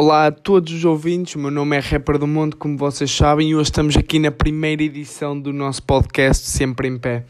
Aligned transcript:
Olá 0.00 0.28
a 0.28 0.30
todos 0.30 0.72
os 0.72 0.84
ouvintes, 0.84 1.34
meu 1.34 1.50
nome 1.50 1.76
é 1.76 1.80
Rapper 1.80 2.18
do 2.18 2.26
Mundo, 2.28 2.56
como 2.56 2.78
vocês 2.78 3.10
sabem, 3.10 3.50
e 3.50 3.56
hoje 3.56 3.64
estamos 3.64 3.96
aqui 3.96 4.20
na 4.20 4.30
primeira 4.30 4.80
edição 4.80 5.36
do 5.36 5.52
nosso 5.52 5.82
podcast 5.82 6.46
Sempre 6.46 6.86
em 6.86 6.96
Pé. 6.96 7.24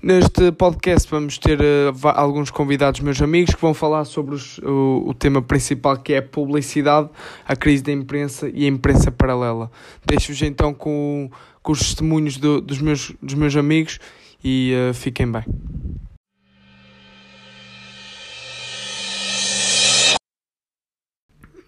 Neste 0.00 0.52
podcast 0.52 1.10
vamos 1.10 1.38
ter 1.38 1.58
uh, 1.60 2.08
alguns 2.14 2.52
convidados 2.52 3.00
meus 3.00 3.20
amigos 3.20 3.52
que 3.52 3.60
vão 3.60 3.74
falar 3.74 4.04
sobre 4.04 4.36
os, 4.36 4.58
o, 4.58 5.06
o, 5.08 5.12
tema 5.12 5.42
principal 5.42 5.96
que 5.96 6.12
é 6.12 6.18
a 6.18 6.22
publicidade, 6.22 7.10
a 7.44 7.56
crise 7.56 7.82
da 7.82 7.90
imprensa 7.90 8.48
e 8.48 8.64
a 8.64 8.68
imprensa 8.68 9.10
paralela. 9.10 9.68
Deixo-vos 10.06 10.40
então 10.42 10.72
com, 10.72 11.28
com 11.64 11.72
os 11.72 11.80
testemunhos 11.80 12.36
do, 12.36 12.60
dos, 12.60 12.80
meus, 12.80 13.12
dos 13.20 13.34
meus 13.34 13.56
amigos 13.56 13.98
e 14.44 14.72
uh, 14.88 14.94
fiquem 14.94 15.26
bem. 15.32 15.42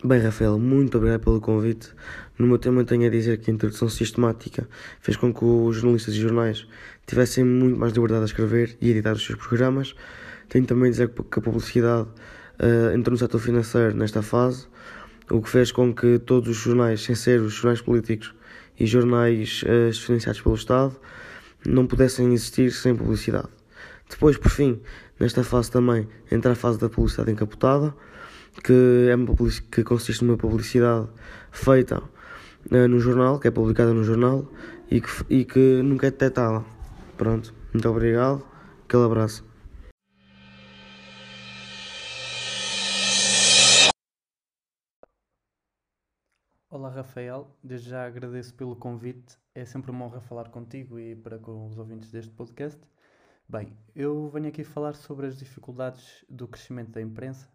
Bem, 0.07 0.21
Rafael, 0.21 0.57
muito 0.57 0.99
obrigado 0.99 1.23
pelo 1.23 1.41
convite. 1.41 1.89
No 2.39 2.47
meu 2.47 2.59
tema 2.59 2.85
tenho 2.85 3.09
a 3.09 3.11
dizer 3.11 3.39
que 3.39 3.51
a 3.51 3.55
introdução 3.55 3.89
sistemática 3.89 4.69
fez 5.01 5.17
com 5.17 5.35
que 5.35 5.45
os 5.45 5.75
jornalistas 5.75 6.15
e 6.15 6.21
jornais 6.21 6.65
tivessem 7.05 7.43
muito 7.43 7.77
mais 7.77 7.93
liberdade 7.93 8.23
a 8.23 8.27
escrever 8.27 8.77
e 8.81 8.91
editar 8.91 9.15
os 9.15 9.27
seus 9.27 9.37
programas. 9.37 9.97
Tenho 10.49 10.65
também 10.65 10.87
a 10.87 10.91
dizer 10.93 11.09
que 11.09 11.41
a 11.41 11.43
publicidade 11.43 12.07
uh, 12.07 12.95
entrou 12.95 13.15
no 13.15 13.19
setor 13.19 13.41
financeiro 13.41 13.97
nesta 13.97 14.23
fase, 14.23 14.69
o 15.29 15.43
que 15.43 15.51
fez 15.51 15.73
com 15.73 15.93
que 15.93 16.21
todos 16.21 16.51
os 16.51 16.57
jornais, 16.57 17.03
sem 17.03 17.17
ser 17.17 17.41
os 17.41 17.55
jornais 17.55 17.81
políticos 17.81 18.33
e 18.79 18.87
jornais 18.87 19.65
uh, 19.65 19.93
financiados 19.93 20.41
pelo 20.41 20.55
Estado, 20.55 20.95
não 21.67 21.85
pudessem 21.85 22.33
existir 22.33 22.71
sem 22.71 22.95
publicidade. 22.95 23.49
Depois, 24.09 24.37
por 24.37 24.53
fim, 24.53 24.81
nesta 25.19 25.43
fase 25.43 25.69
também, 25.69 26.07
entra 26.31 26.53
a 26.53 26.55
fase 26.55 26.79
da 26.79 26.89
publicidade 26.89 27.33
encapotada, 27.33 27.93
que, 28.63 29.09
é 29.11 29.15
uma 29.15 29.35
que 29.71 29.85
consiste 29.85 30.25
numa 30.25 30.37
publicidade 30.37 31.09
feita 31.51 32.03
uh, 32.03 32.89
no 32.89 32.99
jornal, 32.99 33.39
que 33.39 33.49
é 33.49 33.51
publicada 33.51 33.93
no 33.93 34.05
jornal 34.05 34.47
e 34.91 35.01
que, 35.01 35.09
e 35.29 35.45
que 35.45 35.83
nunca 35.83 36.07
é 36.07 36.11
detectada. 36.11 36.65
Pronto, 37.17 37.55
muito 37.73 37.89
obrigado, 37.89 38.45
aquele 38.85 39.05
abraço. 39.05 39.45
Olá 46.69 46.91
Rafael, 46.91 47.57
desde 47.65 47.89
já 47.89 48.07
agradeço 48.07 48.53
pelo 48.55 48.77
convite. 48.77 49.39
É 49.55 49.65
sempre 49.65 49.91
uma 49.91 50.05
honra 50.05 50.21
falar 50.21 50.51
contigo 50.51 50.99
e 50.99 51.17
para 51.17 51.39
com 51.39 51.67
os 51.67 51.79
ouvintes 51.79 52.11
deste 52.11 52.31
podcast. 52.33 52.79
Bem, 53.49 53.73
eu 53.95 54.29
venho 54.29 54.49
aqui 54.49 54.63
falar 54.63 54.95
sobre 54.95 55.27
as 55.27 55.39
dificuldades 55.39 56.25
do 56.29 56.47
crescimento 56.47 56.91
da 56.91 57.01
imprensa 57.01 57.49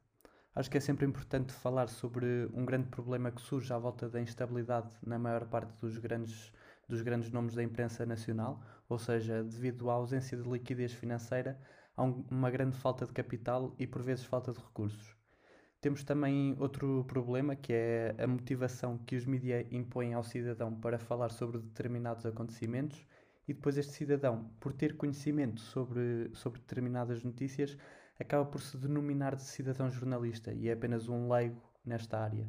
Acho 0.53 0.69
que 0.69 0.77
é 0.77 0.81
sempre 0.81 1.05
importante 1.05 1.53
falar 1.53 1.87
sobre 1.87 2.49
um 2.53 2.65
grande 2.65 2.89
problema 2.89 3.31
que 3.31 3.41
surge 3.41 3.71
à 3.71 3.77
volta 3.77 4.09
da 4.09 4.19
instabilidade 4.19 4.89
na 5.01 5.17
maior 5.17 5.45
parte 5.45 5.73
dos 5.79 5.97
grandes, 5.97 6.51
dos 6.89 7.01
grandes 7.01 7.31
nomes 7.31 7.55
da 7.55 7.63
imprensa 7.63 8.05
nacional, 8.05 8.61
ou 8.89 8.99
seja, 8.99 9.45
devido 9.45 9.89
à 9.89 9.93
ausência 9.93 10.37
de 10.37 10.49
liquidez 10.49 10.91
financeira, 10.91 11.57
há 11.95 12.03
um, 12.03 12.25
uma 12.29 12.51
grande 12.51 12.75
falta 12.75 13.05
de 13.05 13.13
capital 13.13 13.73
e 13.79 13.87
por 13.87 14.01
vezes 14.01 14.25
falta 14.25 14.51
de 14.51 14.59
recursos. 14.59 15.15
Temos 15.79 16.03
também 16.03 16.53
outro 16.59 17.05
problema 17.07 17.55
que 17.55 17.71
é 17.71 18.15
a 18.19 18.27
motivação 18.27 18.97
que 18.97 19.15
os 19.15 19.25
mídias 19.25 19.65
impõem 19.71 20.13
ao 20.13 20.23
cidadão 20.23 20.75
para 20.75 20.99
falar 20.99 21.31
sobre 21.31 21.59
determinados 21.59 22.25
acontecimentos 22.25 23.07
e 23.47 23.53
depois 23.53 23.77
este 23.77 23.93
cidadão, 23.93 24.51
por 24.59 24.73
ter 24.73 24.97
conhecimento 24.97 25.61
sobre, 25.61 26.29
sobre 26.33 26.59
determinadas 26.59 27.23
notícias, 27.23 27.77
acaba 28.21 28.45
por 28.45 28.61
se 28.61 28.77
denominar 28.77 29.35
de 29.35 29.43
cidadão 29.43 29.89
jornalista 29.89 30.53
e 30.53 30.69
é 30.69 30.73
apenas 30.73 31.09
um 31.09 31.31
leigo 31.31 31.61
nesta 31.85 32.19
área. 32.19 32.47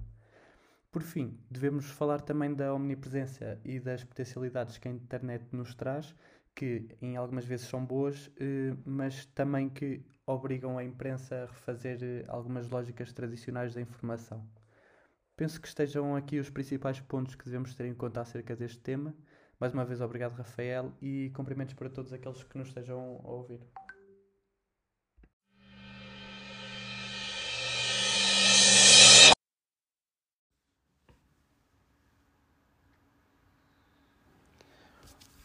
Por 0.90 1.02
fim, 1.02 1.38
devemos 1.50 1.86
falar 1.86 2.20
também 2.20 2.54
da 2.54 2.74
omnipresença 2.74 3.58
e 3.64 3.80
das 3.80 4.04
potencialidades 4.04 4.76
que 4.76 4.88
a 4.88 4.90
internet 4.90 5.46
nos 5.50 5.74
traz, 5.74 6.14
que 6.54 6.86
em 7.00 7.16
algumas 7.16 7.46
vezes 7.46 7.66
são 7.66 7.84
boas, 7.84 8.30
eh, 8.38 8.76
mas 8.84 9.24
também 9.24 9.70
que 9.70 10.04
obrigam 10.26 10.76
a 10.76 10.84
imprensa 10.84 11.34
a 11.34 11.46
refazer 11.46 11.98
eh, 12.02 12.24
algumas 12.28 12.68
lógicas 12.68 13.10
tradicionais 13.10 13.74
da 13.74 13.80
informação. 13.80 14.46
Penso 15.34 15.58
que 15.58 15.66
estejam 15.66 16.14
aqui 16.14 16.38
os 16.38 16.50
principais 16.50 17.00
pontos 17.00 17.34
que 17.34 17.44
devemos 17.46 17.74
ter 17.74 17.86
em 17.86 17.94
conta 17.94 18.20
acerca 18.20 18.54
deste 18.54 18.78
tema. 18.80 19.14
Mais 19.58 19.72
uma 19.72 19.86
vez, 19.86 20.02
obrigado, 20.02 20.34
Rafael, 20.34 20.92
e 21.00 21.30
cumprimentos 21.34 21.72
para 21.72 21.88
todos 21.88 22.12
aqueles 22.12 22.42
que 22.44 22.58
nos 22.58 22.68
estejam 22.68 23.18
a 23.24 23.30
ouvir. 23.30 23.60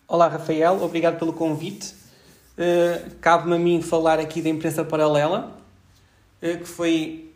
Olá, 0.09 0.29
Rafael, 0.29 0.81
obrigado 0.81 1.19
pelo 1.19 1.33
convite. 1.33 1.93
Uh, 2.57 3.13
Cabe-me 3.19 3.55
a 3.57 3.59
mim 3.59 3.81
falar 3.81 4.21
aqui 4.21 4.41
da 4.41 4.47
imprensa 4.47 4.81
paralela, 4.85 5.59
uh, 6.41 6.57
que 6.59 6.63
foi 6.63 7.29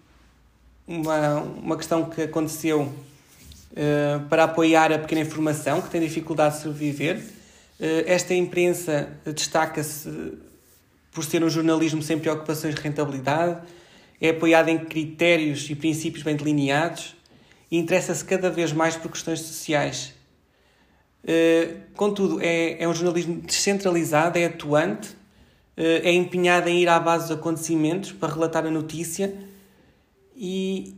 uma, 0.87 1.39
uma 1.41 1.75
questão 1.75 2.05
que 2.05 2.21
aconteceu 2.21 2.83
uh, 2.83 4.25
para 4.29 4.45
apoiar 4.45 4.89
a 4.89 4.99
pequena 4.99 5.19
informação, 5.19 5.81
que 5.81 5.89
tem 5.89 5.99
dificuldade 5.99 6.55
de 6.55 6.61
sobreviver. 6.61 7.21
esta 8.05 8.33
imprensa 8.33 9.09
destaca-se 9.25 10.37
por 11.11 11.25
ser 11.25 11.43
um 11.43 11.49
jornalismo 11.49 12.01
sem 12.01 12.17
preocupações 12.17 12.73
de 12.73 12.79
rentabilidade, 12.79 13.59
é 14.21 14.29
apoiada 14.29 14.71
em 14.71 14.77
critérios 14.77 15.69
e 15.69 15.75
princípios 15.75 16.23
bem 16.23 16.37
delineados 16.37 17.17
e 17.69 17.77
interessa-se 17.77 18.23
cada 18.23 18.49
vez 18.49 18.71
mais 18.71 18.95
por 18.95 19.11
questões 19.11 19.41
sociais 19.41 20.20
contudo, 21.95 22.39
é, 22.41 22.81
é 22.81 22.87
um 22.87 22.93
jornalismo 22.93 23.41
descentralizado, 23.41 24.37
é 24.37 24.45
atuante, 24.45 25.09
uh, 25.77 26.01
é 26.03 26.11
empenhado 26.11 26.69
em 26.69 26.81
ir 26.81 26.89
à 26.89 26.99
base 26.99 27.27
dos 27.27 27.37
acontecimentos 27.37 28.11
para 28.11 28.33
relatar 28.33 28.65
a 28.65 28.71
notícia 28.71 29.33
e 30.35 30.95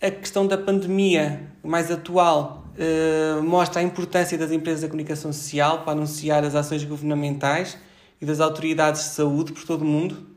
a 0.00 0.10
questão 0.10 0.46
da 0.46 0.58
pandemia 0.58 1.50
mais 1.62 1.90
atual 1.90 2.66
uh, 2.76 3.42
mostra 3.42 3.80
a 3.80 3.82
importância 3.82 4.36
das 4.36 4.50
empresas 4.50 4.82
da 4.82 4.88
comunicação 4.88 5.32
social 5.32 5.82
para 5.82 5.92
anunciar 5.92 6.44
as 6.44 6.54
ações 6.54 6.84
governamentais 6.84 7.78
e 8.20 8.26
das 8.26 8.40
autoridades 8.40 9.02
de 9.02 9.08
saúde 9.10 9.52
por 9.52 9.64
todo 9.64 9.82
o 9.82 9.86
mundo. 9.86 10.34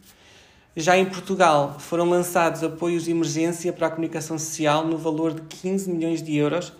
Já 0.75 0.95
em 0.95 1.05
Portugal 1.05 1.77
foram 1.79 2.07
lançados 2.07 2.63
apoios 2.63 3.05
de 3.05 3.11
emergência 3.11 3.73
para 3.73 3.87
a 3.87 3.89
comunicação 3.89 4.37
social 4.37 4.85
no 4.85 4.97
valor 4.97 5.33
de 5.33 5.41
15 5.41 5.89
milhões 5.89 6.21
de 6.21 6.35
euros 6.35 6.71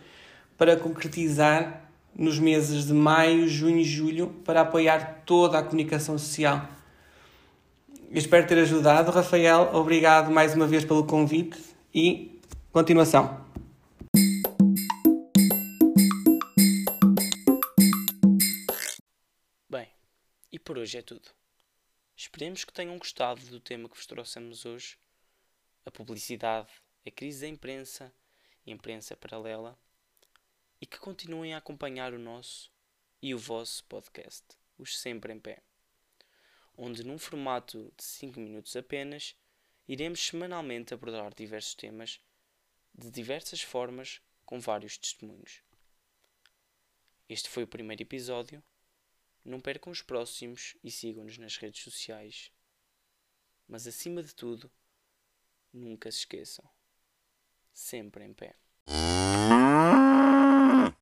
para 0.55 0.77
concretizar 0.77 1.86
nos 2.17 2.39
meses 2.39 2.87
de 2.87 2.93
maio, 2.93 3.47
junho 3.47 3.77
e 3.77 3.83
julho 3.83 4.29
para 4.43 4.61
apoiar 4.61 5.21
toda 5.23 5.59
a 5.59 5.63
comunicação 5.63 6.17
social. 6.17 6.67
Espero 8.09 8.47
ter 8.47 8.57
ajudado. 8.57 9.11
Rafael, 9.11 9.69
obrigado 9.75 10.31
mais 10.31 10.55
uma 10.55 10.65
vez 10.65 10.83
pelo 10.83 11.05
convite 11.05 11.61
e 11.93 12.41
continuação. 12.71 13.45
Bem, 19.69 19.87
e 20.51 20.57
por 20.57 20.79
hoje 20.79 20.97
é 20.97 21.01
tudo. 21.03 21.29
Esperemos 22.15 22.65
que 22.65 22.73
tenham 22.73 22.97
gostado 22.97 23.41
do 23.45 23.59
tema 23.59 23.87
que 23.87 23.95
vos 23.95 24.07
trouxemos 24.07 24.65
hoje: 24.65 24.97
a 25.85 25.91
publicidade, 25.91 26.69
a 27.05 27.11
crise 27.11 27.41
da 27.41 27.47
imprensa 27.47 28.11
e 28.65 28.71
a 28.71 28.73
imprensa 28.73 29.15
paralela 29.15 29.77
e 30.81 30.85
que 30.85 30.97
continuem 30.97 31.53
a 31.53 31.57
acompanhar 31.57 32.13
o 32.13 32.19
nosso 32.19 32.71
e 33.21 33.33
o 33.33 33.39
vosso 33.39 33.83
podcast, 33.85 34.45
Os 34.77 34.99
Sempre 34.99 35.33
em 35.33 35.39
Pé, 35.39 35.63
onde, 36.75 37.03
num 37.03 37.17
formato 37.17 37.91
de 37.97 38.03
5 38.03 38.39
minutos 38.39 38.75
apenas, 38.75 39.35
iremos 39.87 40.19
semanalmente 40.19 40.93
abordar 40.93 41.33
diversos 41.33 41.73
temas 41.73 42.21
de 42.93 43.09
diversas 43.09 43.61
formas 43.61 44.21
com 44.45 44.59
vários 44.59 44.97
testemunhos. 44.97 45.61
Este 47.29 47.49
foi 47.49 47.63
o 47.63 47.67
primeiro 47.67 48.01
episódio. 48.01 48.63
Não 49.43 49.59
percam 49.59 49.91
os 49.91 50.01
próximos 50.01 50.75
e 50.83 50.89
sigam-nos 50.89 51.37
nas 51.37 51.57
redes 51.57 51.83
sociais. 51.83 52.51
Mas 53.67 53.85
acima 53.85 54.23
de 54.23 54.33
tudo, 54.33 54.71
nunca 55.73 56.11
se 56.11 56.19
esqueçam. 56.19 56.67
Sempre 57.73 58.23
em 58.23 58.33
pé. 58.33 58.55